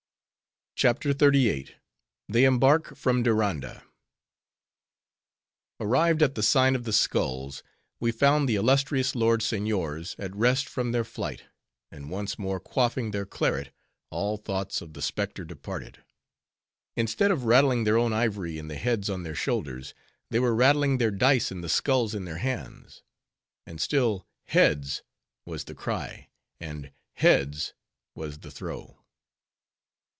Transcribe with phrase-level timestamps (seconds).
[0.77, 1.75] CHAPTER XXXVIII.
[2.27, 3.83] They Embark From Diranda
[5.79, 7.61] Arrived at the Sign of the Skulls,
[7.99, 11.43] we found the illustrious lord seigniors at rest from their flight,
[11.91, 13.69] and once more, quaffing their claret,
[14.09, 16.03] all thoughts of the specter departed.
[16.95, 19.93] Instead of rattling their own ivory iii the heads on their shoulders,
[20.31, 23.03] they were rattling their dice in the skulls in their hands.
[23.67, 25.03] And still "Heads,"
[25.45, 26.29] was the cry,
[26.59, 27.73] and "Heads,"
[28.15, 28.97] was the throw.